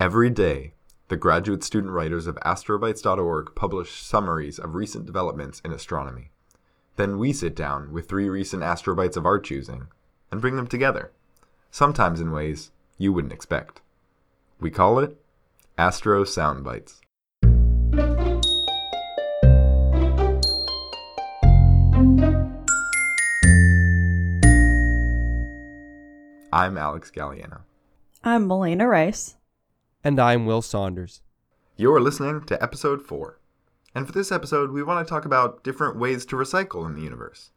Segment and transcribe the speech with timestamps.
[0.00, 0.74] Every day,
[1.08, 6.30] the graduate student writers of astrobites.org publish summaries of recent developments in astronomy.
[6.94, 9.88] Then we sit down with three recent astrobites of our choosing
[10.30, 11.10] and bring them together,
[11.72, 13.80] sometimes in ways you wouldn't expect.
[14.60, 15.20] We call it
[15.76, 17.00] Astro Soundbites.
[26.52, 27.62] I'm Alex Gagliano.
[28.22, 29.34] I'm Malena Rice.
[30.04, 31.22] And I'm Will Saunders.
[31.76, 33.40] You're listening to episode 4.
[33.96, 37.02] And for this episode, we want to talk about different ways to recycle in the
[37.02, 37.50] universe.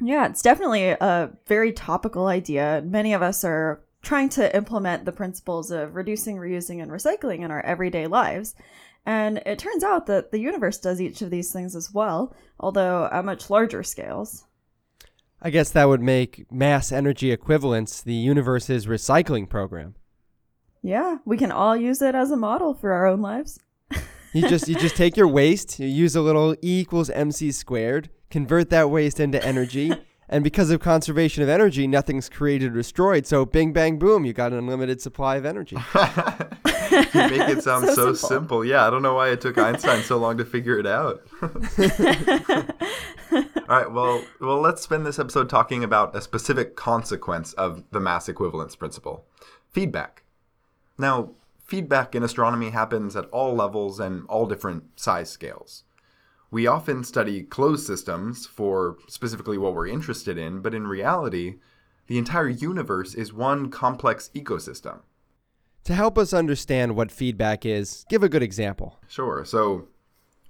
[0.00, 2.82] Yeah, it's definitely a very topical idea.
[2.86, 7.50] Many of us are trying to implement the principles of reducing, reusing, and recycling in
[7.50, 8.54] our everyday lives.
[9.04, 13.08] And it turns out that the universe does each of these things as well, although
[13.10, 14.46] at much larger scales.
[15.42, 19.96] I guess that would make mass energy equivalence the universe's recycling program.
[20.88, 23.60] Yeah, we can all use it as a model for our own lives.
[24.32, 28.08] you just you just take your waste, you use a little E equals MC squared,
[28.30, 29.92] convert that waste into energy,
[30.30, 33.26] and because of conservation of energy, nothing's created or destroyed.
[33.26, 35.76] So bing bang boom, you got an unlimited supply of energy.
[35.94, 36.00] you
[37.12, 38.14] make it sound so, so simple.
[38.14, 38.64] simple.
[38.64, 41.20] Yeah, I don't know why it took Einstein so long to figure it out.
[43.30, 48.00] All right, well, well, let's spend this episode talking about a specific consequence of the
[48.00, 49.26] mass equivalence principle:
[49.70, 50.22] feedback.
[50.98, 51.30] Now,
[51.64, 55.84] feedback in astronomy happens at all levels and all different size scales.
[56.50, 61.56] We often study closed systems for specifically what we're interested in, but in reality,
[62.06, 65.00] the entire universe is one complex ecosystem.
[65.84, 68.98] To help us understand what feedback is, give a good example.
[69.08, 69.44] Sure.
[69.44, 69.88] So,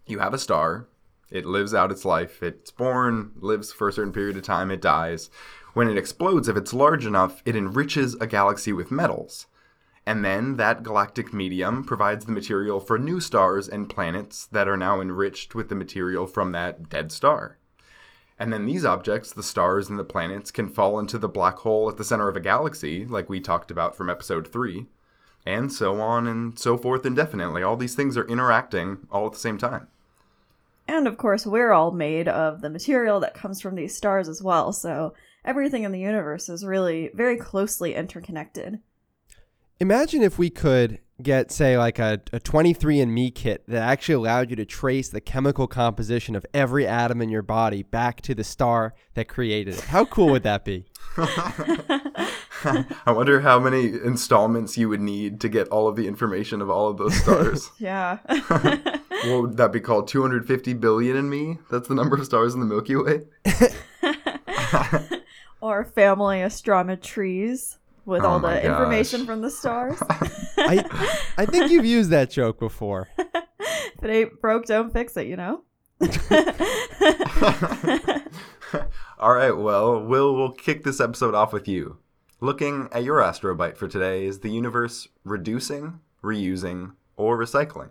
[0.06, 0.88] you have a star,
[1.30, 4.80] it lives out its life, it's born, lives for a certain period of time, it
[4.80, 5.30] dies.
[5.74, 9.46] When it explodes, if it's large enough, it enriches a galaxy with metals.
[10.08, 14.74] And then that galactic medium provides the material for new stars and planets that are
[14.74, 17.58] now enriched with the material from that dead star.
[18.38, 21.90] And then these objects, the stars and the planets, can fall into the black hole
[21.90, 24.86] at the center of a galaxy, like we talked about from episode 3,
[25.44, 27.62] and so on and so forth indefinitely.
[27.62, 29.88] All these things are interacting all at the same time.
[30.88, 34.42] And of course, we're all made of the material that comes from these stars as
[34.42, 35.12] well, so
[35.44, 38.80] everything in the universe is really very closely interconnected.
[39.80, 44.56] Imagine if we could get, say, like a, a 23andMe kit that actually allowed you
[44.56, 48.94] to trace the chemical composition of every atom in your body back to the star
[49.14, 49.80] that created it.
[49.82, 50.86] How cool would that be?
[51.16, 56.70] I wonder how many installments you would need to get all of the information of
[56.70, 57.70] all of those stars.
[57.78, 58.18] yeah.
[58.26, 60.08] what would that be called?
[60.08, 61.58] 250 billion in me?
[61.70, 63.22] That's the number of stars in the Milky Way?
[65.60, 67.76] or family astrometries
[68.08, 68.64] with oh all the gosh.
[68.64, 69.98] information from the stars.
[70.56, 70.82] I,
[71.36, 73.08] I think you've used that joke before.
[73.18, 75.62] if it ain't broke, don't fix it, you know?
[79.18, 81.98] all right, well, Will, we'll kick this episode off with you.
[82.40, 87.90] Looking at your astrobite for today, is the universe reducing, reusing, or recycling?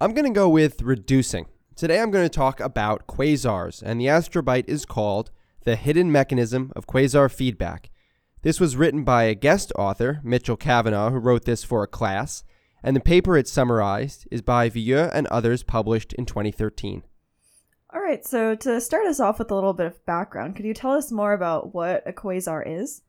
[0.00, 1.46] I'm going to go with reducing.
[1.74, 5.32] Today I'm going to talk about quasars, and the astrobite is called
[5.64, 7.90] The Hidden Mechanism of Quasar Feedback.
[8.42, 12.42] This was written by a guest author, Mitchell Kavanagh, who wrote this for a class,
[12.82, 17.04] and the paper it summarized is by Vieux and others published in 2013.
[17.94, 20.74] All right, so to start us off with a little bit of background, could you
[20.74, 23.02] tell us more about what a quasar is?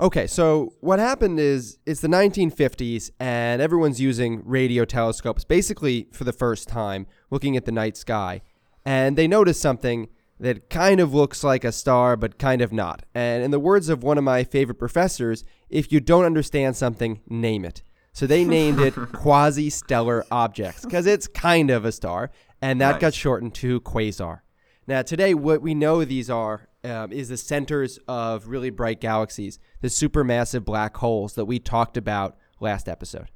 [0.00, 6.24] Okay, so what happened is it's the 1950s and everyone's using radio telescopes basically for
[6.24, 8.40] the first time, looking at the night sky.
[8.86, 10.08] And they noticed something
[10.40, 13.04] that kind of looks like a star, but kind of not.
[13.14, 17.20] And in the words of one of my favorite professors, if you don't understand something,
[17.28, 17.82] name it.
[18.12, 22.30] So they named it quasi stellar objects because it's kind of a star,
[22.60, 23.00] and that nice.
[23.00, 24.40] got shortened to quasar.
[24.86, 29.58] Now, today, what we know these are um, is the centers of really bright galaxies,
[29.82, 33.30] the supermassive black holes that we talked about last episode.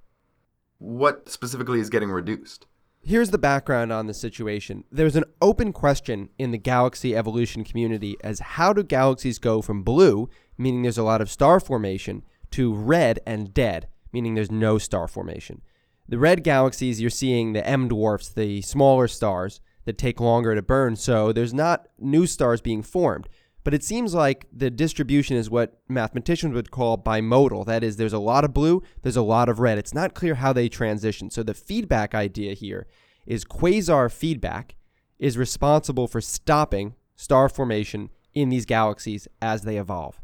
[0.78, 2.66] What specifically is getting reduced?
[3.06, 4.84] Here's the background on the situation.
[4.91, 9.83] There's an open question in the galaxy evolution community as how do galaxies go from
[9.83, 12.22] blue, meaning there's a lot of star formation,
[12.53, 15.60] to red and dead, meaning there's no star formation.
[16.09, 20.62] The red galaxies, you're seeing the M dwarfs, the smaller stars that take longer to
[20.62, 23.28] burn, so there's not new stars being formed.
[23.65, 27.65] But it seems like the distribution is what mathematicians would call bimodal.
[27.65, 29.78] That is, there's a lot of blue, there's a lot of red.
[29.78, 31.31] It's not clear how they transition.
[31.31, 32.87] So the feedback idea here
[33.27, 34.77] is quasar feedback
[35.19, 40.21] is responsible for stopping star formation in these galaxies as they evolve.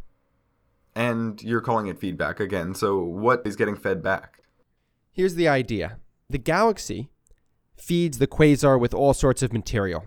[0.94, 2.74] And you're calling it feedback again.
[2.74, 4.40] So what is getting fed back?
[5.12, 5.96] Here's the idea
[6.28, 7.08] the galaxy
[7.76, 10.04] feeds the quasar with all sorts of material.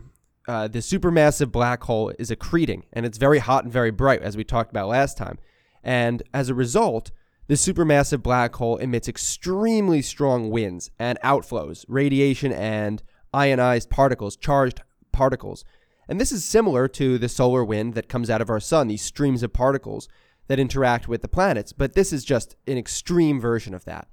[0.48, 4.36] Uh, the supermassive black hole is accreting, and it's very hot and very bright, as
[4.36, 5.38] we talked about last time.
[5.84, 7.12] And as a result,
[7.48, 13.02] the supermassive black hole emits extremely strong winds and outflows, radiation and
[13.34, 14.82] ionized particles, charged
[15.12, 15.64] particles.
[16.08, 19.02] And this is similar to the solar wind that comes out of our sun, these
[19.02, 20.08] streams of particles
[20.48, 24.08] that interact with the planets, but this is just an extreme version of that.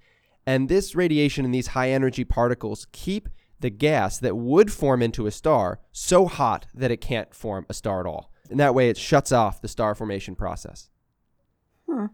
[0.46, 3.28] And this radiation and these high energy particles keep
[3.60, 7.74] the gas that would form into a star so hot that it can't form a
[7.74, 8.32] star at all.
[8.50, 10.90] And that way it shuts off the star formation process.
[11.88, 12.06] Hmm.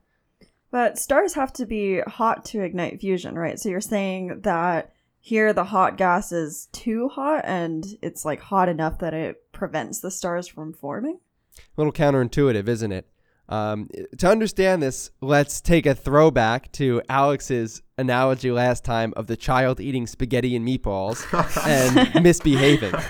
[0.70, 3.58] But stars have to be hot to ignite fusion, right?
[3.58, 8.68] So you're saying that here the hot gas is too hot and it's like hot
[8.68, 11.18] enough that it prevents the stars from forming?
[11.58, 13.08] A little counterintuitive, isn't it?
[13.48, 13.88] Um,
[14.18, 19.80] to understand this, let's take a throwback to Alex's analogy last time of the child
[19.80, 21.24] eating spaghetti and meatballs
[21.66, 22.94] and misbehaving.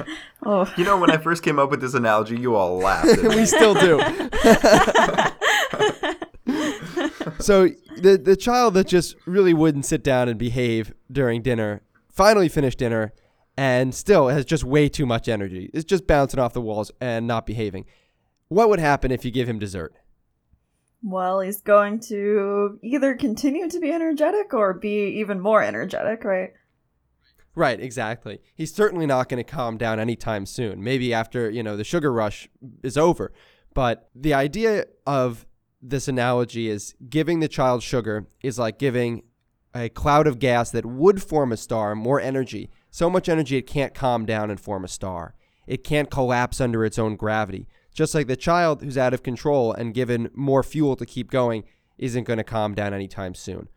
[0.49, 3.09] Oh, You know, when I first came up with this analogy, you all laughed.
[3.09, 3.99] At we still do.
[7.41, 12.49] so the the child that just really wouldn't sit down and behave during dinner finally
[12.49, 13.13] finished dinner
[13.57, 15.71] and still has just way too much energy.
[15.75, 17.87] It's just bouncing off the walls and not behaving.
[18.49, 19.95] What would happen if you give him dessert?
[21.07, 26.51] Well, he's going to either continue to be energetic or be even more energetic, right?
[27.55, 28.41] Right, exactly.
[28.55, 30.83] He's certainly not going to calm down anytime soon.
[30.83, 32.49] Maybe after, you know, the sugar rush
[32.83, 33.33] is over.
[33.73, 35.47] But the idea of
[35.81, 39.23] this analogy is giving the child sugar is like giving
[39.75, 42.69] a cloud of gas that would form a star more energy.
[42.91, 45.35] So much energy it can't calm down and form a star.
[45.69, 47.69] It can't collapse under its own gravity.
[47.97, 51.65] Just like the child who's out of control and given more fuel to keep going
[51.97, 53.71] isn't going to calm down anytime soon.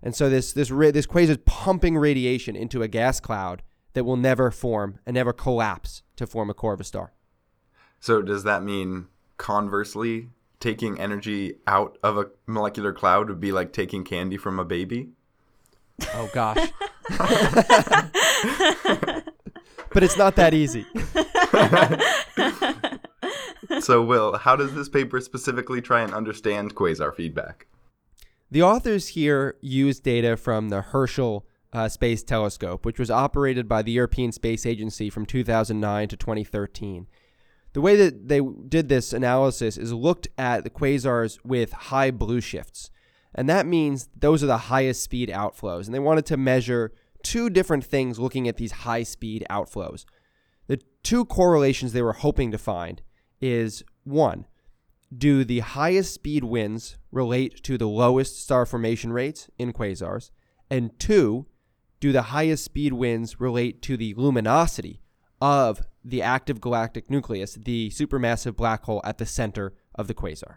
[0.00, 4.16] And so this this this quasar is pumping radiation into a gas cloud that will
[4.16, 7.14] never form and never collapse to form a core of a star.
[7.98, 10.28] So does that mean conversely,
[10.60, 15.08] taking energy out of a molecular cloud would be like taking candy from a baby?
[16.14, 16.70] Oh gosh.
[19.92, 20.86] but it's not that easy.
[23.80, 27.66] So, Will, how does this paper specifically try and understand quasar feedback?
[28.50, 33.82] The authors here use data from the Herschel uh, Space Telescope, which was operated by
[33.82, 37.08] the European Space Agency from 2009 to 2013.
[37.72, 42.40] The way that they did this analysis is looked at the quasars with high blue
[42.40, 42.90] shifts.
[43.34, 45.86] And that means those are the highest speed outflows.
[45.86, 46.92] And they wanted to measure
[47.24, 50.04] two different things looking at these high speed outflows.
[50.68, 53.02] The two correlations they were hoping to find
[53.40, 54.46] is one,
[55.16, 60.30] do the highest speed winds relate to the lowest star formation rates in quasars?
[60.70, 61.46] And two,
[62.00, 65.00] do the highest speed winds relate to the luminosity
[65.40, 70.56] of the active galactic nucleus, the supermassive black hole at the center of the quasar?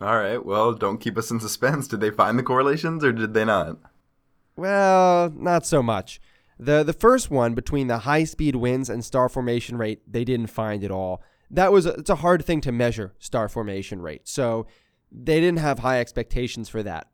[0.00, 1.86] All right, well, don't keep us in suspense.
[1.86, 3.76] Did they find the correlations or did they not?
[4.56, 6.20] Well, not so much.
[6.58, 10.48] The the first one between the high speed winds and star formation rate, they didn't
[10.48, 11.22] find at all.
[11.50, 14.28] That was a, it's a hard thing to measure star formation rate.
[14.28, 14.66] So
[15.10, 17.08] they didn't have high expectations for that.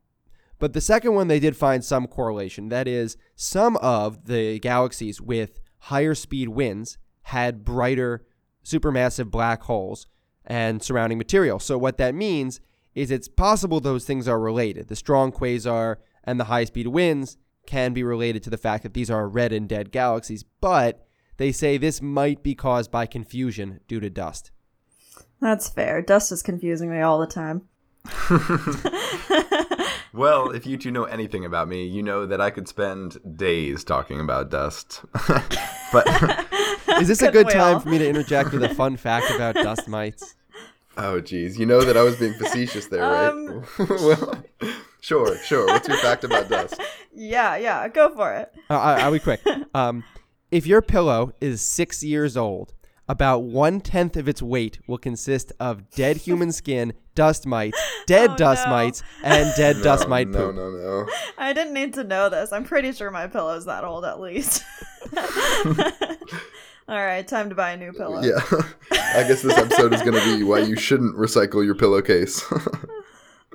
[0.58, 2.68] But the second one they did find some correlation.
[2.68, 8.24] That is some of the galaxies with higher speed winds had brighter
[8.64, 10.06] supermassive black holes
[10.44, 11.58] and surrounding material.
[11.58, 12.60] So what that means
[12.94, 14.88] is it's possible those things are related.
[14.88, 18.94] The strong quasar and the high speed winds can be related to the fact that
[18.94, 21.06] these are red and dead galaxies, but
[21.36, 24.50] they say this might be caused by confusion due to dust.
[25.40, 26.00] That's fair.
[26.02, 27.62] Dust is confusing me all the time.
[30.12, 33.84] Well, if you two know anything about me, you know that I could spend days
[33.84, 35.05] talking about dust.
[35.93, 36.06] but
[36.98, 37.81] Is this a Couldn't good we time all?
[37.81, 40.34] for me to interject with a fun fact about dust mites?
[40.96, 43.28] oh, geez, you know that I was being facetious there, right?
[43.28, 43.66] Um.
[43.78, 44.43] well,
[45.02, 45.66] sure, sure.
[45.66, 46.81] What's your fact about dust?
[47.14, 48.55] Yeah, yeah, go for it.
[48.70, 49.43] Uh, I- I'll be quick.
[49.74, 50.02] Um,
[50.50, 52.72] if your pillow is six years old,
[53.08, 58.31] about one tenth of its weight will consist of dead human skin, dust mites, dead
[58.32, 58.72] Oh, dust no.
[58.72, 60.56] mites, and dead dust no, mite no, poop.
[60.56, 61.06] no, no.
[61.38, 62.53] I didn't need to know this.
[62.53, 64.65] I'm pretty sure my pillow's that old at least.
[66.88, 68.22] All right, time to buy a new uh, pillow.
[68.22, 68.41] Yeah,
[68.93, 72.44] I guess this episode is going to be why you shouldn't recycle your pillowcase.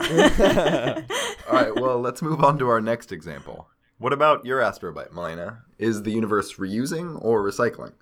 [0.01, 3.67] All right, well, let's move on to our next example.
[4.01, 5.61] What about your astrobite, Malena?
[5.77, 7.93] Is the universe reusing or recycling?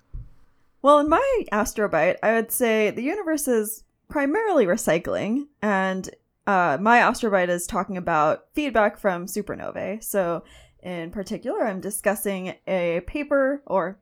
[0.80, 6.08] Well, in my astrobite, I would say the universe is primarily recycling, and
[6.46, 10.02] uh, my astrobite is talking about feedback from supernovae.
[10.02, 10.42] So,
[10.82, 13.98] in particular, I'm discussing a paper or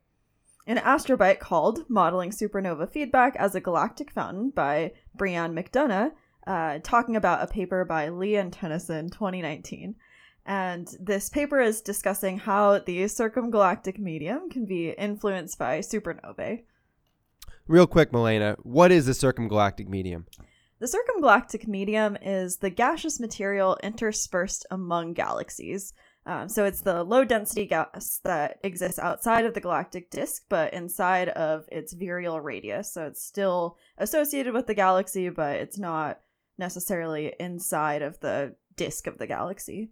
[0.69, 6.13] an astrobite called Modeling Supernova Feedback as a Galactic Fountain by Brianne McDonough,
[6.47, 9.97] uh, talking about a paper by Li and Tonnesen 2019.
[10.49, 16.63] And this paper is discussing how the circumgalactic medium can be influenced by supernovae.
[17.67, 20.25] Real quick, Malena, what is the circumgalactic medium?
[20.79, 25.93] The circumgalactic medium is the gaseous material interspersed among galaxies.
[26.25, 30.73] Um, so it's the low density gas that exists outside of the galactic disk, but
[30.73, 32.91] inside of its virial radius.
[32.95, 36.21] So it's still associated with the galaxy, but it's not
[36.57, 39.91] necessarily inside of the disk of the galaxy.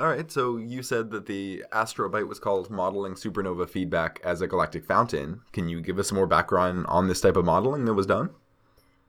[0.00, 4.46] All right, so you said that the astrobite was called Modeling Supernova Feedback as a
[4.46, 5.40] Galactic Fountain.
[5.52, 8.30] Can you give us some more background on this type of modeling that was done?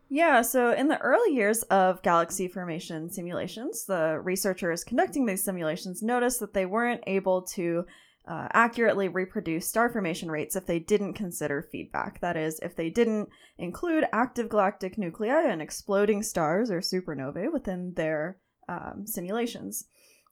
[0.10, 6.01] Yeah, so in the early years of galaxy formation simulations, the researchers conducting these simulations
[6.01, 7.86] noticed that they weren't able to
[8.27, 12.19] uh, accurately reproduce star formation rates if they didn't consider feedback.
[12.22, 13.29] That is, if they didn't
[13.60, 19.86] include active galactic nuclei and exploding stars or supernovae within their um, simulations.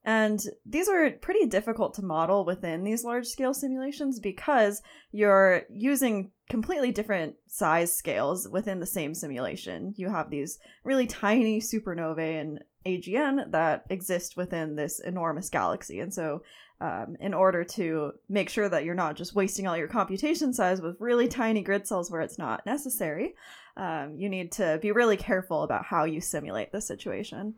[0.07, 6.31] And these are pretty difficult to model within these large scale simulations because you're using
[6.49, 9.93] completely different size scales within the same simulation.
[9.97, 15.99] You have these really tiny supernovae and AGN that exist within this enormous galaxy.
[15.99, 16.41] And so,
[16.79, 20.79] um, in order to make sure that you're not just wasting all your computation size
[20.79, 23.35] with really tiny grid cells where it's not necessary,
[23.75, 27.55] um, you need to be really careful about how you simulate the situation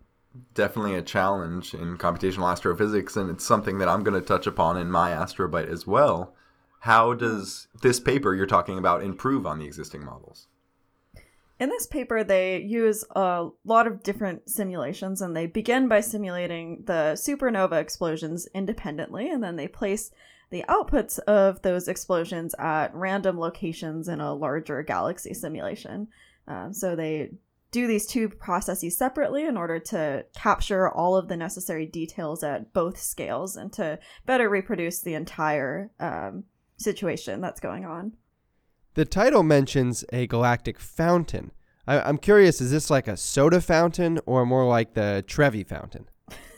[0.53, 4.77] definitely a challenge in computational astrophysics, and it's something that I'm going to touch upon
[4.77, 6.36] in my astrobite as well.
[6.81, 10.48] How does this paper you're talking about improve on the existing models?
[11.59, 16.83] In this paper, they use a lot of different simulations, and they begin by simulating
[16.86, 20.12] the supernova explosions independently, and then they place
[20.51, 26.07] the outputs of those explosions at random locations in a larger galaxy simulation.
[26.48, 27.31] Um, so they
[27.71, 32.73] do these two processes separately in order to capture all of the necessary details at
[32.73, 36.45] both scales and to better reproduce the entire um,
[36.77, 38.13] situation that's going on.
[38.95, 41.51] The title mentions a galactic fountain.
[41.88, 46.07] I- I'm curious, is this like a soda fountain or more like the Trevi fountain?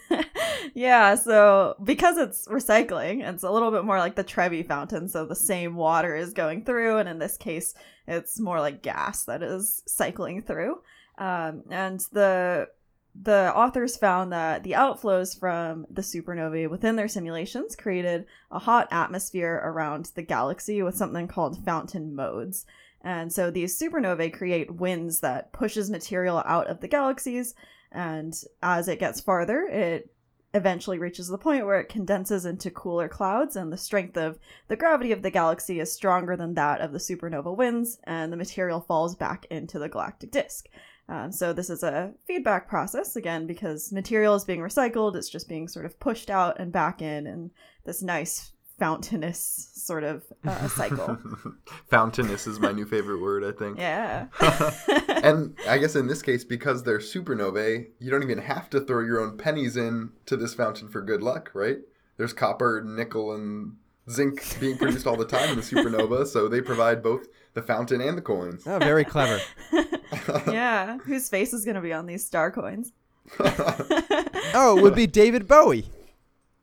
[0.73, 5.07] yeah, so because it's recycling, it's a little bit more like the Trevi fountain.
[5.09, 7.73] So the same water is going through, and in this case,
[8.07, 10.81] it's more like gas that is cycling through.
[11.21, 12.67] Um, and the
[13.13, 18.87] the authors found that the outflows from the supernovae within their simulations created a hot
[18.89, 22.65] atmosphere around the galaxy with something called fountain modes.
[23.01, 27.53] And so these supernovae create winds that pushes material out of the galaxies
[27.91, 30.09] and as it gets farther, it
[30.53, 34.75] eventually reaches the point where it condenses into cooler clouds and the strength of the
[34.75, 38.81] gravity of the galaxy is stronger than that of the supernova winds and the material
[38.81, 40.67] falls back into the galactic disk.
[41.09, 45.15] Um, so this is a feedback process again because material is being recycled.
[45.15, 47.51] It's just being sort of pushed out and back in, and
[47.85, 51.15] this nice fountainous sort of uh, cycle.
[51.89, 53.77] fountainous is my new favorite word, I think.
[53.77, 54.25] Yeah.
[55.23, 59.01] and I guess in this case, because they're supernovae, you don't even have to throw
[59.01, 61.77] your own pennies in to this fountain for good luck, right?
[62.17, 63.75] There's copper, nickel, and
[64.11, 68.01] zinc being produced all the time in the supernova, so they provide both the fountain
[68.01, 68.63] and the coins.
[68.65, 69.39] Oh, very clever.
[70.51, 72.93] yeah, whose face is going to be on these star coins?
[73.39, 75.85] oh, it would be David Bowie.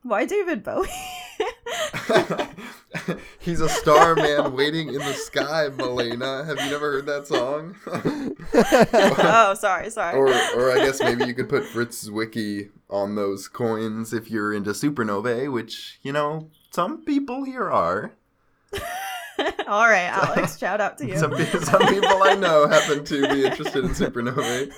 [0.03, 0.87] Why David Bowie?
[3.39, 6.43] He's a star man waiting in the sky, Malena.
[6.45, 7.75] Have you never heard that song?
[8.53, 10.17] oh, sorry, sorry.
[10.17, 10.27] Or,
[10.57, 14.71] or I guess maybe you could put Fritz Zwicky on those coins if you're into
[14.71, 18.13] supernovae, which you know some people here are.
[19.67, 21.17] All right, Alex, shout out to you.
[21.17, 24.71] Some, some people I know happen to be interested in supernovae.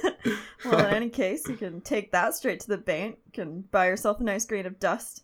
[0.65, 3.17] well, in any case, you can take that straight to the bank.
[3.25, 5.23] You can buy yourself a nice grain of dust.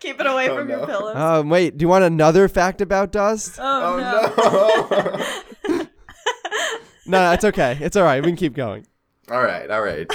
[0.00, 0.78] Keep it away Oh, from no.
[0.78, 1.16] your pillows.
[1.16, 3.56] Um, wait, do you want another fact about dust?
[3.58, 5.76] oh, Oh no.
[5.76, 5.86] no!
[7.06, 7.76] No, it's okay.
[7.80, 8.22] It's all right.
[8.22, 8.86] We can keep going.
[9.30, 10.06] all right, all right.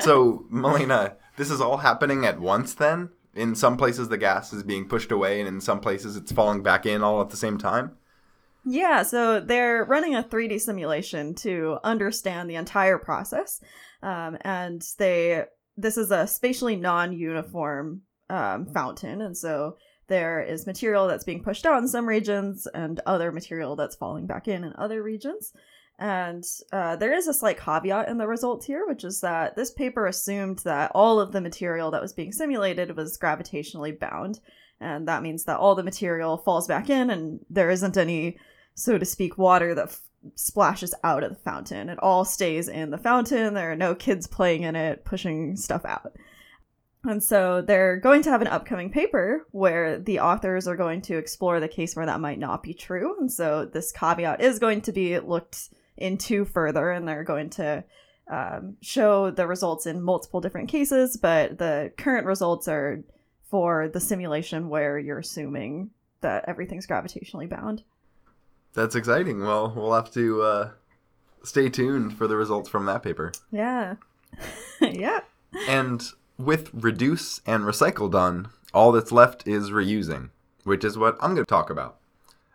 [0.00, 3.10] So, Malena, this is all happening at once then?
[3.34, 6.62] In some places, the gas is being pushed away, and in some places, it's falling
[6.62, 7.96] back in all at the same time?
[8.64, 13.60] Yeah, so they're running a 3D simulation to understand the entire process,
[14.04, 15.46] um, and they
[15.76, 21.66] this is a spatially non-uniform um, fountain, and so there is material that's being pushed
[21.66, 25.52] out in some regions and other material that's falling back in in other regions.
[26.02, 29.70] And uh, there is a slight caveat in the results here, which is that this
[29.70, 34.40] paper assumed that all of the material that was being simulated was gravitationally bound.
[34.80, 38.36] And that means that all the material falls back in and there isn't any,
[38.74, 40.00] so to speak, water that f-
[40.34, 41.88] splashes out of the fountain.
[41.88, 43.54] It all stays in the fountain.
[43.54, 46.16] There are no kids playing in it, pushing stuff out.
[47.04, 51.16] And so they're going to have an upcoming paper where the authors are going to
[51.16, 53.14] explore the case where that might not be true.
[53.20, 55.68] And so this caveat is going to be looked
[56.02, 57.84] into further, and they're going to
[58.30, 61.16] um, show the results in multiple different cases.
[61.16, 63.02] But the current results are
[63.48, 65.90] for the simulation where you're assuming
[66.20, 67.84] that everything's gravitationally bound.
[68.74, 69.40] That's exciting.
[69.40, 70.70] Well, we'll have to uh,
[71.44, 73.32] stay tuned for the results from that paper.
[73.50, 73.96] Yeah.
[74.80, 75.20] yeah.
[75.68, 76.02] And
[76.38, 80.30] with reduce and recycle done, all that's left is reusing,
[80.64, 81.98] which is what I'm going to talk about.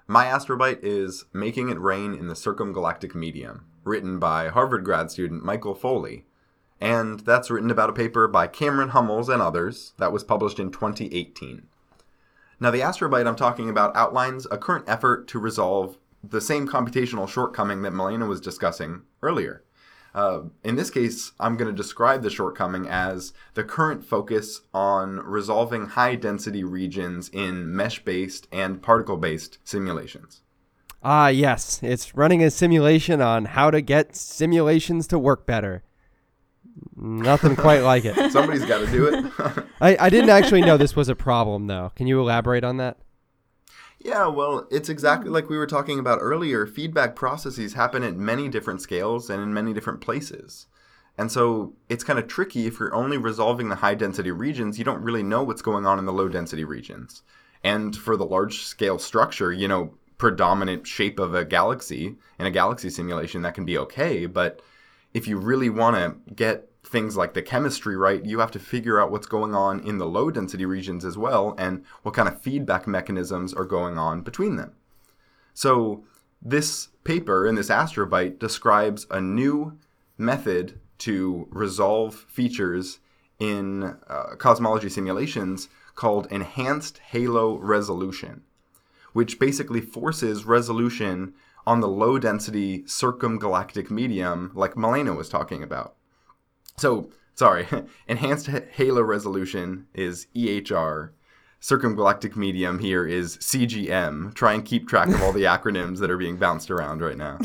[0.10, 5.44] My Astrobite is Making It Rain in the Circumgalactic Medium, written by Harvard grad student
[5.44, 6.24] Michael Foley.
[6.80, 10.72] And that's written about a paper by Cameron Hummels and others that was published in
[10.72, 11.68] 2018.
[12.58, 17.28] Now, the Astrobite I'm talking about outlines a current effort to resolve the same computational
[17.28, 19.66] shortcoming that Malena was discussing earlier.
[20.18, 25.18] Uh, in this case, I'm going to describe the shortcoming as the current focus on
[25.18, 30.42] resolving high density regions in mesh based and particle based simulations.
[31.04, 31.80] Ah, yes.
[31.84, 35.84] It's running a simulation on how to get simulations to work better.
[36.96, 38.16] Nothing quite like it.
[38.32, 39.32] Somebody's got to do it.
[39.82, 41.92] I, I didn't actually know this was a problem, though.
[41.96, 42.98] Can you elaborate on that?
[44.00, 45.34] Yeah, well, it's exactly hmm.
[45.34, 46.66] like we were talking about earlier.
[46.66, 50.68] Feedback processes happen at many different scales and in many different places.
[51.18, 54.86] And so it's kind of tricky if you're only resolving the high density regions, you
[54.86, 57.24] don't really know what's going on in the low density regions.
[57.64, 62.52] And for the large scale structure, you know, predominant shape of a galaxy in a
[62.52, 64.28] galaxy simulation, that can be okay.
[64.28, 64.62] But
[65.14, 69.00] if you really want to get things like the chemistry right, you have to figure
[69.00, 72.42] out what's going on in the low density regions as well and what kind of
[72.42, 74.74] feedback mechanisms are going on between them.
[75.54, 76.04] So,
[76.42, 79.78] this paper in this Astrobite describes a new
[80.18, 83.00] method to resolve features
[83.40, 88.44] in uh, cosmology simulations called enhanced halo resolution,
[89.14, 91.34] which basically forces resolution
[91.66, 95.96] on the low density circumgalactic medium, like Malena was talking about.
[96.80, 97.68] So, sorry,
[98.08, 101.10] enhanced halo resolution is EHR.
[101.60, 104.32] Circumgalactic medium here is CGM.
[104.36, 107.40] Try and keep track of all the acronyms that are being bounced around right now.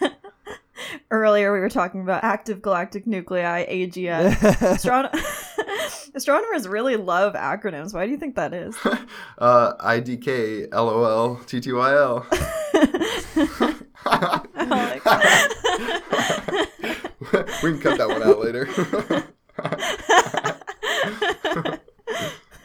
[1.10, 4.30] Earlier, we were talking about active galactic nuclei, AGN.
[4.32, 7.92] Astron- Astronomers really love acronyms.
[7.92, 8.74] Why do you think that is?
[9.36, 12.24] uh, IDK, LOL, TTYL.
[17.62, 18.66] we can cut that one out later.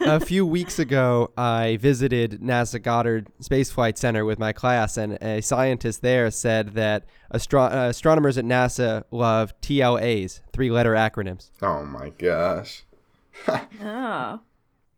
[0.00, 5.14] a few weeks ago, I visited NASA Goddard Space Flight Center with my class, and
[5.22, 11.50] a scientist there said that astro- uh, astronomers at NASA love TLAs, three letter acronyms.
[11.62, 12.84] Oh my gosh.
[13.48, 14.40] oh.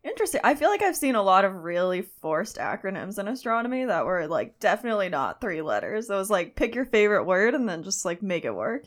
[0.03, 0.41] Interesting.
[0.43, 4.25] I feel like I've seen a lot of really forced acronyms in astronomy that were
[4.27, 6.09] like definitely not three letters.
[6.09, 8.85] It was like pick your favorite word and then just like make it work.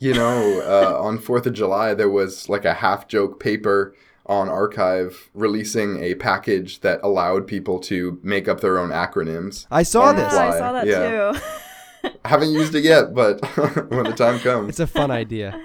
[0.00, 4.48] You know, uh, on 4th of July, there was like a half joke paper on
[4.48, 9.66] arXiv releasing a package that allowed people to make up their own acronyms.
[9.70, 10.32] I saw yeah, this.
[10.32, 11.32] I saw that Yeah.
[11.32, 12.10] too.
[12.24, 13.40] I haven't used it yet, but
[13.90, 14.70] when the time comes.
[14.70, 15.60] It's a fun idea.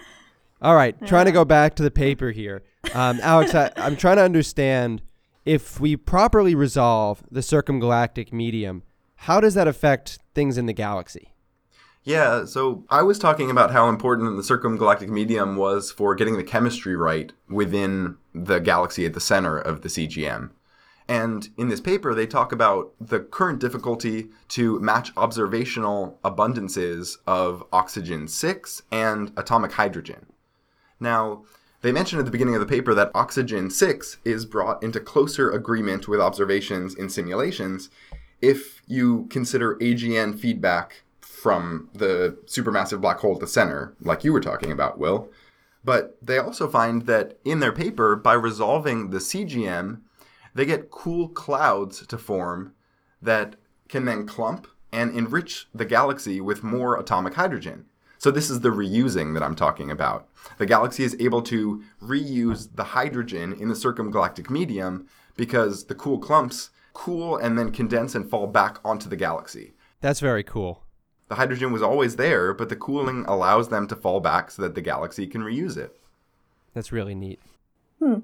[0.61, 2.63] All right, trying to go back to the paper here.
[2.93, 5.01] Um, Alex, I, I'm trying to understand
[5.45, 8.83] if we properly resolve the circumgalactic medium,
[9.15, 11.34] how does that affect things in the galaxy?
[12.05, 16.43] Yeah, so I was talking about how important the circumgalactic medium was for getting the
[16.43, 20.51] chemistry right within the galaxy at the center of the CGM.
[21.07, 27.63] And in this paper, they talk about the current difficulty to match observational abundances of
[27.73, 30.27] oxygen 6 and atomic hydrogen.
[30.99, 31.43] Now,
[31.81, 35.49] they mention at the beginning of the paper that oxygen 6 is brought into closer
[35.49, 37.89] agreement with observations in simulations
[38.41, 41.01] if you consider AGN feedback
[41.45, 45.29] from the supermassive black hole at the center, like you were talking about, Will.
[45.83, 50.01] But they also find that in their paper, by resolving the CGM,
[50.55, 52.73] they get cool clouds to form
[53.21, 53.57] that
[53.89, 57.85] can then clump and enrich the galaxy with more atomic hydrogen.
[58.17, 60.27] So, this is the reusing that I'm talking about.
[60.57, 66.17] The galaxy is able to reuse the hydrogen in the circumgalactic medium because the cool
[66.17, 69.75] clumps cool and then condense and fall back onto the galaxy.
[70.01, 70.84] That's very cool.
[71.27, 74.75] The hydrogen was always there, but the cooling allows them to fall back so that
[74.75, 75.99] the galaxy can reuse it.
[76.73, 77.39] That's really neat.
[77.99, 78.19] Hmm.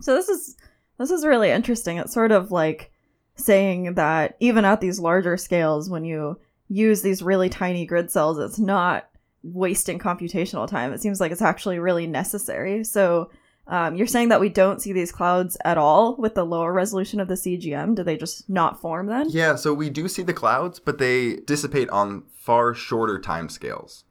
[0.00, 0.56] So this is
[0.98, 1.98] this is really interesting.
[1.98, 2.90] It's sort of like
[3.36, 8.38] saying that even at these larger scales, when you use these really tiny grid cells,
[8.38, 9.08] it's not
[9.42, 10.92] wasting computational time.
[10.92, 12.84] It seems like it's actually really necessary.
[12.84, 13.30] So
[13.66, 17.20] um, you're saying that we don't see these clouds at all with the lower resolution
[17.20, 17.94] of the CGM.
[17.94, 19.30] Do they just not form then?
[19.30, 24.04] Yeah, so we do see the clouds, but they dissipate on far shorter time scales.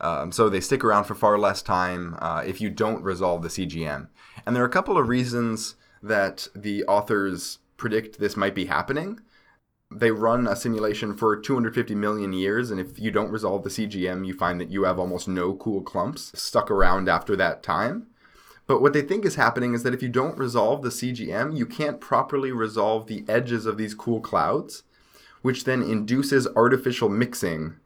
[0.00, 3.48] Um, so they stick around for far less time uh, if you don't resolve the
[3.48, 4.08] CGM.
[4.44, 9.20] And there are a couple of reasons that the authors predict this might be happening.
[9.90, 14.26] They run a simulation for 250 million years, and if you don't resolve the CGM,
[14.26, 18.08] you find that you have almost no cool clumps stuck around after that time.
[18.66, 21.66] But what they think is happening is that if you don't resolve the CGM, you
[21.66, 24.82] can't properly resolve the edges of these cool clouds,
[25.42, 27.76] which then induces artificial mixing,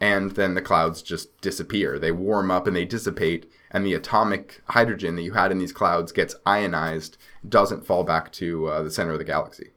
[0.00, 1.98] and then the clouds just disappear.
[1.98, 5.72] They warm up and they dissipate, and the atomic hydrogen that you had in these
[5.72, 9.72] clouds gets ionized, doesn't fall back to uh, the center of the galaxy.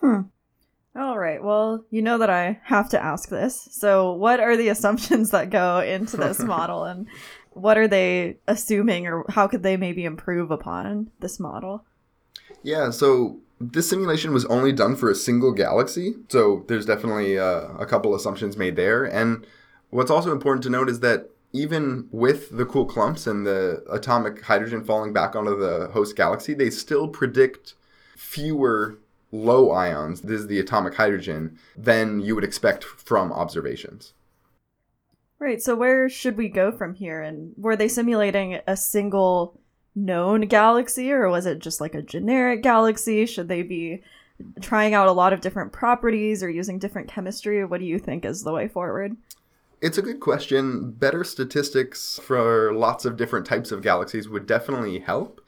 [0.00, 0.22] Hmm.
[0.96, 1.42] All right.
[1.42, 3.68] Well, you know that I have to ask this.
[3.70, 7.06] So, what are the assumptions that go into this model, and
[7.60, 11.84] what are they assuming, or how could they maybe improve upon this model?
[12.62, 17.68] Yeah, so this simulation was only done for a single galaxy, so there's definitely uh,
[17.78, 19.04] a couple assumptions made there.
[19.04, 19.46] And
[19.90, 24.42] what's also important to note is that even with the cool clumps and the atomic
[24.42, 27.74] hydrogen falling back onto the host galaxy, they still predict
[28.16, 28.98] fewer
[29.32, 34.14] low ions, this is the atomic hydrogen, than you would expect from observations.
[35.40, 35.62] Right.
[35.62, 37.22] So, where should we go from here?
[37.22, 39.60] And were they simulating a single
[39.94, 43.24] known galaxy, or was it just like a generic galaxy?
[43.26, 44.02] Should they be
[44.60, 47.64] trying out a lot of different properties or using different chemistry?
[47.64, 49.16] What do you think is the way forward?
[49.80, 50.90] It's a good question.
[50.90, 55.40] Better statistics for lots of different types of galaxies would definitely help.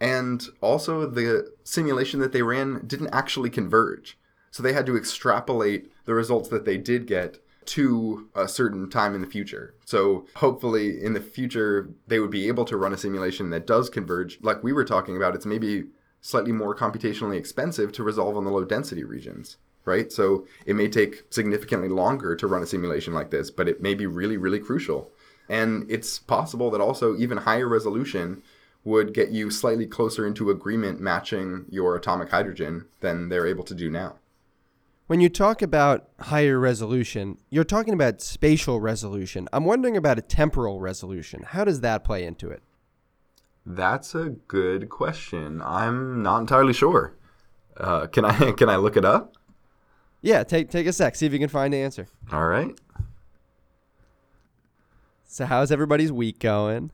[0.00, 4.18] And also, the simulation that they ran didn't actually converge.
[4.50, 9.14] So they had to extrapolate the results that they did get to a certain time
[9.14, 9.74] in the future.
[9.84, 13.90] So hopefully, in the future, they would be able to run a simulation that does
[13.90, 14.38] converge.
[14.42, 15.84] Like we were talking about, it's maybe
[16.20, 20.12] slightly more computationally expensive to resolve on the low density regions right?
[20.12, 23.94] So it may take significantly longer to run a simulation like this, but it may
[23.94, 25.10] be really, really crucial.
[25.48, 28.42] And it's possible that also even higher resolution
[28.84, 33.74] would get you slightly closer into agreement matching your atomic hydrogen than they're able to
[33.74, 34.16] do now.
[35.08, 39.48] When you talk about higher resolution, you're talking about spatial resolution.
[39.54, 41.44] I'm wondering about a temporal resolution.
[41.44, 42.62] How does that play into it?
[43.64, 45.62] That's a good question.
[45.64, 47.14] I'm not entirely sure.
[47.78, 49.32] Uh, can I can I look it up?
[50.20, 51.16] Yeah, take take a sec.
[51.16, 52.06] See if you can find the answer.
[52.30, 52.78] All right.
[55.26, 56.90] So, how's everybody's week going?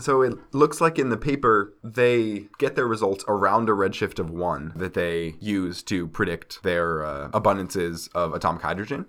[0.00, 4.30] So it looks like in the paper they get their results around a redshift of
[4.30, 9.06] one that they use to predict their uh, abundances of atomic hydrogen.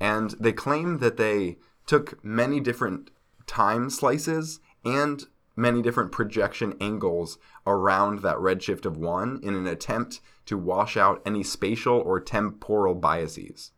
[0.00, 3.10] And they claim that they took many different
[3.46, 5.24] time slices and
[5.56, 11.22] many different projection angles around that redshift of one in an attempt to wash out
[11.24, 13.70] any spatial or temporal biases.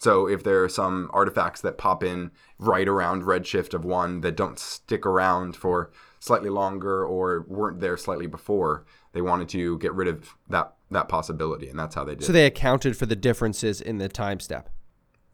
[0.00, 4.34] So if there are some artifacts that pop in right around redshift of one that
[4.34, 9.92] don't stick around for slightly longer or weren't there slightly before, they wanted to get
[9.92, 12.24] rid of that that possibility, and that's how they did.
[12.24, 14.70] So, they accounted for the differences in the time step.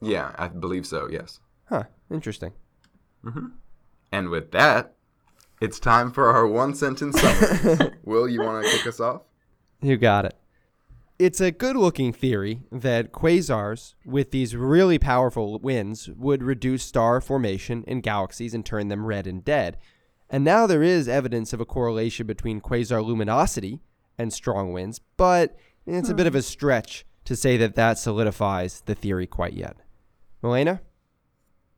[0.02, 1.08] Yeah, I believe so.
[1.10, 1.40] Yes.
[1.70, 2.52] Huh, interesting.
[3.24, 3.46] Mm-hmm.
[4.12, 4.96] And with that,
[5.60, 7.92] it's time for our one sentence summary.
[8.04, 9.22] Will you want to kick us off?
[9.80, 10.35] You got it.
[11.18, 17.22] It's a good looking theory that quasars with these really powerful winds would reduce star
[17.22, 19.78] formation in galaxies and turn them red and dead.
[20.28, 23.80] And now there is evidence of a correlation between quasar luminosity
[24.18, 28.82] and strong winds, but it's a bit of a stretch to say that that solidifies
[28.82, 29.78] the theory quite yet.
[30.42, 30.82] Malena?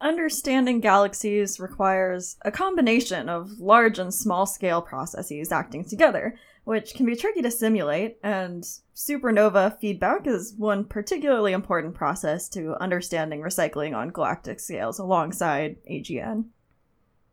[0.01, 6.37] Understanding galaxies requires a combination of large and small scale processes acting together,
[6.69, 8.63] which can be tricky to simulate, and
[8.95, 16.45] supernova feedback is one particularly important process to understanding recycling on galactic scales alongside AGN.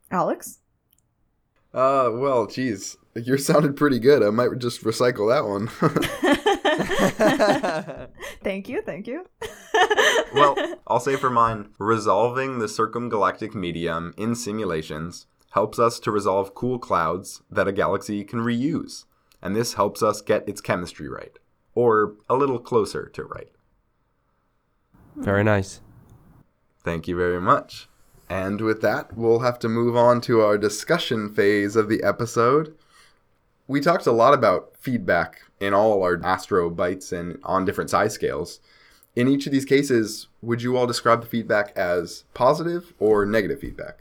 [0.09, 0.59] Alex?
[1.73, 4.23] Uh, well, geez, you sounded pretty good.
[4.23, 5.67] I might just recycle that one.
[8.41, 9.25] thank you, thank you.
[10.33, 10.55] well,
[10.87, 16.79] I'll say for mine, resolving the circumgalactic medium in simulations helps us to resolve cool
[16.79, 19.03] clouds that a galaxy can reuse.
[19.45, 21.37] And this helps us get its chemistry right,
[21.75, 23.51] or a little closer to right.
[25.15, 25.81] Very nice.
[26.83, 27.87] Thank you very much.
[28.27, 32.73] And with that, we'll have to move on to our discussion phase of the episode.
[33.67, 38.13] We talked a lot about feedback in all our astro bites and on different size
[38.13, 38.59] scales.
[39.15, 43.59] In each of these cases, would you all describe the feedback as positive or negative
[43.59, 43.99] feedback?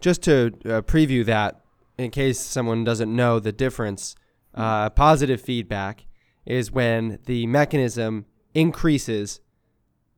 [0.00, 1.62] Just to uh, preview that,
[1.96, 4.16] in case someone doesn't know the difference,
[4.54, 6.06] uh, positive feedback
[6.46, 9.40] is when the mechanism increases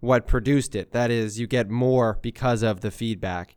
[0.00, 0.92] what produced it.
[0.92, 3.56] That is, you get more because of the feedback.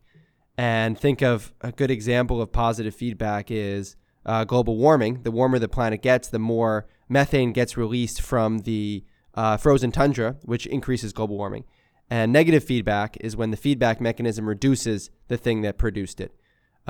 [0.56, 5.22] And think of a good example of positive feedback is uh, global warming.
[5.22, 10.36] The warmer the planet gets, the more methane gets released from the uh, frozen tundra,
[10.42, 11.64] which increases global warming.
[12.10, 16.34] And negative feedback is when the feedback mechanism reduces the thing that produced it.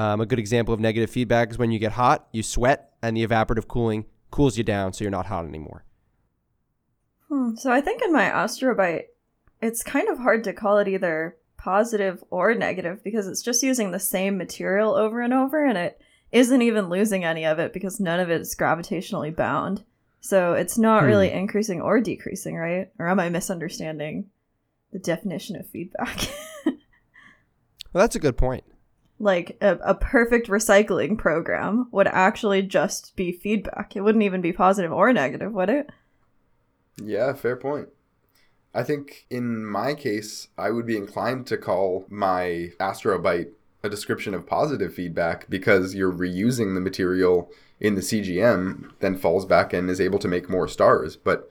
[0.01, 3.15] Um, a good example of negative feedback is when you get hot, you sweat, and
[3.15, 5.85] the evaporative cooling cools you down so you're not hot anymore.
[7.29, 9.05] Hmm, so I think in my astrobite,
[9.61, 13.91] it's kind of hard to call it either positive or negative because it's just using
[13.91, 16.01] the same material over and over and it
[16.33, 19.85] isn't even losing any of it because none of it is gravitationally bound.
[20.23, 21.09] So it's not Hmm.
[21.09, 22.91] really increasing or decreasing, right?
[22.99, 24.31] Or am I misunderstanding
[24.93, 26.27] the definition of feedback?
[27.93, 28.63] Well, that's a good point.
[29.21, 33.95] Like a, a perfect recycling program would actually just be feedback.
[33.95, 35.91] It wouldn't even be positive or negative, would it?
[37.03, 37.91] Yeah, fair point.
[38.75, 43.51] I think in my case, I would be inclined to call my astrobite
[43.83, 49.47] a description of positive feedback because you're reusing the material in the CGM, then falls
[49.47, 51.17] back and is able to make more stars.
[51.17, 51.51] But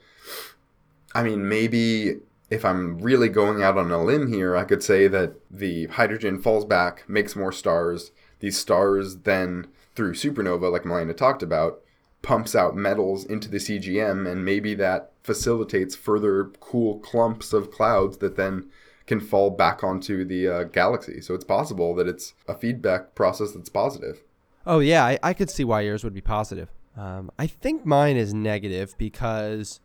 [1.14, 5.06] I mean, maybe if I'm really going out on a limb here, I could say
[5.06, 8.10] that the hydrogen falls back, makes more stars.
[8.40, 11.80] These stars then, through supernova, like Malena talked about,
[12.22, 18.18] pumps out metals into the CGM, and maybe that facilitates further cool clumps of clouds
[18.18, 18.68] that then
[19.06, 21.20] can fall back onto the uh, galaxy.
[21.20, 24.22] So it's possible that it's a feedback process that's positive.
[24.66, 26.68] Oh yeah, I, I could see why yours would be positive.
[26.96, 29.80] Um, I think mine is negative because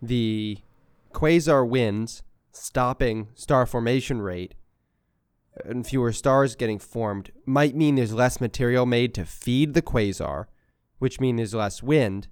[0.00, 0.58] the
[1.12, 4.54] quasar winds stopping star formation rate
[5.64, 10.46] and fewer stars getting formed might mean there's less material made to feed the quasar,
[10.98, 12.28] which means there's less wind,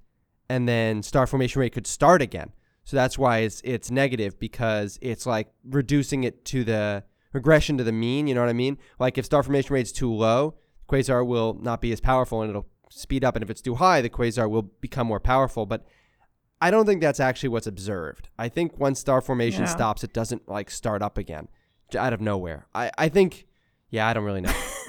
[0.49, 2.53] and then star formation rate could start again.
[2.85, 7.85] So that's why it's it's negative because it's like reducing it to the regression to
[7.85, 8.27] the mean.
[8.27, 8.79] You know what I mean?
[8.99, 10.55] Like if star formation rate's too low,
[10.89, 13.37] quasar will not be as powerful and it'll speed up.
[13.37, 15.67] And if it's too high, the quasar will become more powerful.
[15.67, 15.85] But
[16.61, 18.29] I don't think that's actually what's observed.
[18.39, 19.69] I think once star formation Yeah.
[19.69, 21.49] stops, it doesn't like start up again
[21.97, 22.67] out of nowhere.
[22.75, 23.47] I, I think,
[23.91, 24.53] yeah, I don't really know.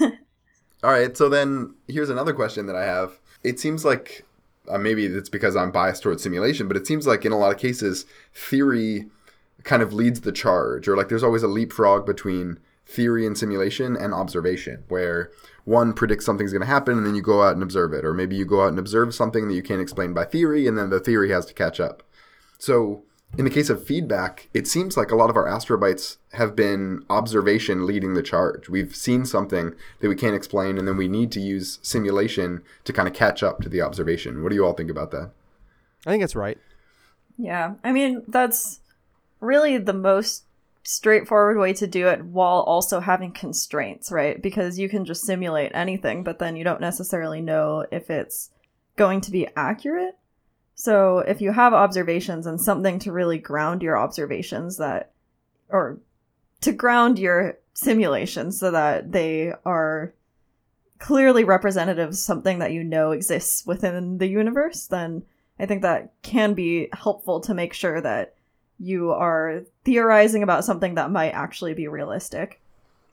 [0.82, 3.20] All right, so then here's another question that I have.
[3.44, 4.24] It seems like
[4.68, 7.52] uh, maybe it's because I'm biased towards simulation, but it seems like in a lot
[7.52, 9.06] of cases, theory
[9.64, 13.96] kind of leads the charge, or like there's always a leapfrog between theory and simulation
[13.96, 15.30] and observation, where
[15.64, 18.14] one predicts something's going to happen and then you go out and observe it, or
[18.14, 20.90] maybe you go out and observe something that you can't explain by theory, and then
[20.90, 22.02] the theory has to catch up.
[22.58, 23.04] So,
[23.38, 27.04] in the case of feedback, it seems like a lot of our astrobites have been
[27.08, 28.68] observation leading the charge.
[28.68, 32.92] We've seen something that we can't explain, and then we need to use simulation to
[32.92, 34.42] kind of catch up to the observation.
[34.42, 35.30] What do you all think about that?
[36.06, 36.58] I think that's right.
[37.38, 37.74] Yeah.
[37.84, 38.80] I mean, that's
[39.40, 40.44] really the most
[40.82, 44.40] straightforward way to do it while also having constraints, right?
[44.40, 48.50] Because you can just simulate anything, but then you don't necessarily know if it's
[48.96, 50.16] going to be accurate.
[50.74, 55.12] So if you have observations and something to really ground your observations that,
[55.68, 55.98] or
[56.62, 60.14] to ground your simulations so that they are
[60.98, 65.22] clearly representative of something that you know exists within the universe, then
[65.58, 68.34] I think that can be helpful to make sure that
[68.80, 72.60] you are theorizing about something that might actually be realistic.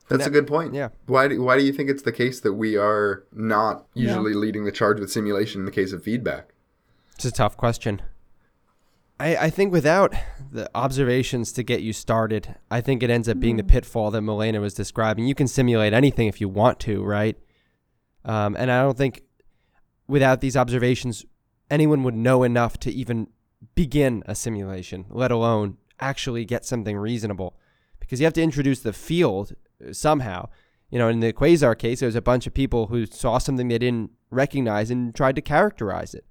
[0.07, 0.73] That's a good point.
[0.73, 0.89] Yeah.
[1.05, 4.63] Why do, why do you think it's the case that we are not usually leading
[4.63, 6.53] the charge with simulation in the case of feedback?
[7.15, 8.01] It's a tough question.
[9.19, 10.13] I, I think without
[10.51, 14.21] the observations to get you started, I think it ends up being the pitfall that
[14.21, 15.27] Malena was describing.
[15.27, 17.35] You can simulate anything if you want to, right?
[18.23, 19.23] Um, and I don't think
[20.07, 21.25] without these observations,
[21.69, 23.27] anyone would know enough to even
[23.75, 27.57] begin a simulation, let alone actually get something reasonable.
[27.99, 29.53] Because you have to introduce the field
[29.85, 30.49] uh, somehow.
[30.89, 33.67] You know, in the quasar case, there was a bunch of people who saw something
[33.67, 36.25] they didn't recognize and tried to characterize it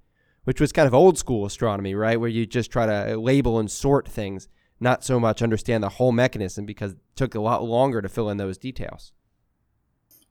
[0.47, 2.17] which was kind of old school astronomy, right?
[2.17, 4.47] Where you just try to label and sort things,
[4.79, 8.29] not so much understand the whole mechanism because it took a lot longer to fill
[8.29, 9.11] in those details.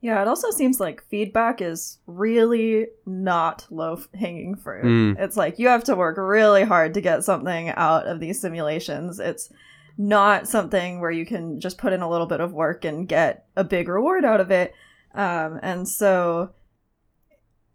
[0.00, 4.84] Yeah, it also seems like feedback is really not low hanging fruit.
[4.84, 5.18] Mm.
[5.18, 9.18] It's like you have to work really hard to get something out of these simulations.
[9.18, 9.50] It's
[9.98, 13.46] not something where you can just put in a little bit of work and get
[13.56, 14.74] a big reward out of it.
[15.14, 16.50] Um, and so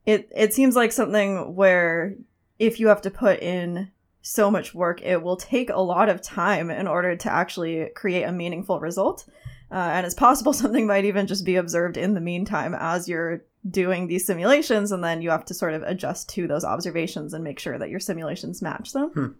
[0.05, 2.15] it it seems like something where
[2.59, 6.21] if you have to put in so much work, it will take a lot of
[6.21, 9.27] time in order to actually create a meaningful result.
[9.71, 13.41] Uh, and it's possible something might even just be observed in the meantime as you're
[13.69, 17.43] doing these simulations, and then you have to sort of adjust to those observations and
[17.43, 19.35] make sure that your simulations match them.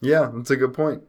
[0.00, 1.02] Yeah, that's a good point.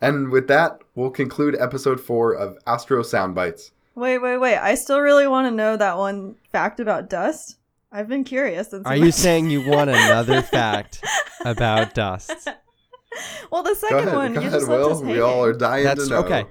[0.00, 3.70] And with that, we'll conclude episode four of Astro Soundbites.
[3.94, 4.56] Wait, wait, wait.
[4.58, 7.56] I still really want to know that one fact about dust.
[7.92, 11.04] I've been curious since Are we- you saying you want another fact
[11.44, 12.48] about dust?
[13.50, 14.92] Well, the second ahead, one you ahead, just left Will.
[14.92, 16.20] us We all are dying That's- to know.
[16.24, 16.46] okay.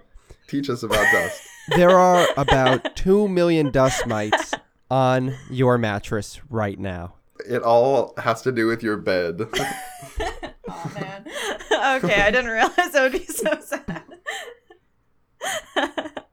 [0.48, 1.42] Teach us about dust.
[1.70, 4.54] There are about 2 million dust mites
[4.90, 7.16] on your mattress right now.
[7.48, 9.42] It all has to do with your bed.
[10.74, 11.26] Oh man.
[12.04, 14.04] okay, I didn't realize it would be so sad.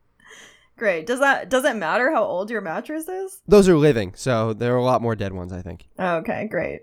[0.76, 1.06] Great.
[1.06, 3.42] Does that does it matter how old your mattress is?
[3.48, 5.88] Those are living, so there are a lot more dead ones, I think.
[5.98, 6.82] Okay, great.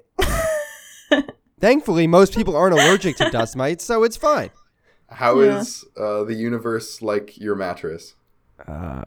[1.62, 4.50] Thankfully, most people aren't allergic to dust mites, so it's fine.
[5.10, 5.60] How Yeah.
[5.62, 8.16] is uh, the universe like your mattress?
[8.68, 9.04] Uh,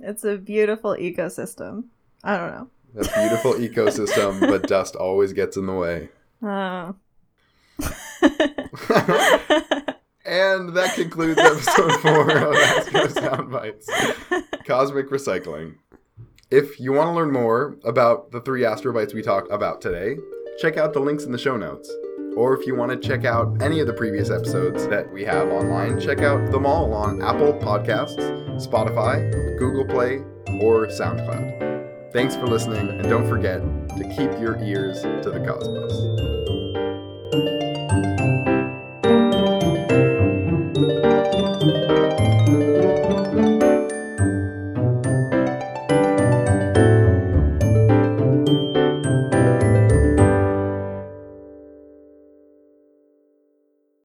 [0.00, 1.84] It's a beautiful ecosystem.
[2.24, 2.68] I don't know.
[2.96, 6.08] A beautiful ecosystem, but dust always gets in the way.
[6.42, 6.94] Oh.
[10.26, 13.86] And that concludes episode four of Astro Soundbites
[14.64, 15.74] Cosmic Recycling.
[16.52, 20.16] If you want to learn more about the three astrobites we talked about today,
[20.60, 21.90] check out the links in the show notes.
[22.36, 25.48] Or if you want to check out any of the previous episodes that we have
[25.48, 28.16] online, check out them all on Apple Podcasts,
[28.66, 30.18] Spotify, Google Play,
[30.60, 32.12] or SoundCloud.
[32.12, 36.39] Thanks for listening, and don't forget to keep your ears to the cosmos.